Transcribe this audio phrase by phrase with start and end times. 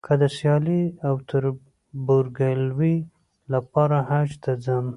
[0.05, 2.95] که د سیالۍ او تربورګلوۍ
[3.53, 4.87] لپاره حج ته ځم.